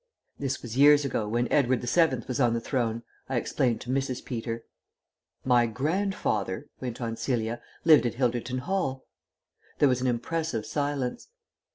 "This 0.39 0.63
was 0.63 0.77
years 0.79 1.05
ago, 1.05 1.27
when 1.27 1.47
Edward 1.51 1.81
the 1.81 1.85
Seventh 1.85 2.27
was 2.27 2.39
on 2.39 2.55
the 2.55 2.59
throne," 2.59 3.03
I 3.29 3.35
explained 3.37 3.81
to 3.81 3.91
Mrs. 3.91 4.25
Peter. 4.25 4.63
"My 5.45 5.67
grandfather," 5.67 6.69
went 6.79 6.99
on 6.99 7.15
Celia, 7.15 7.61
"lived 7.85 8.07
at 8.07 8.15
Hilderton 8.15 8.61
Hall." 8.61 9.05
There 9.77 9.89
was 9.89 10.01
an 10.01 10.07
impressive 10.07 10.65
silence. 10.65 11.27